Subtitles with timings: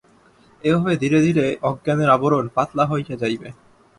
[0.63, 3.49] এভাবে ধীরে ধীরে অজ্ঞানের আবরণ পাতলা হইয়া যাইবে।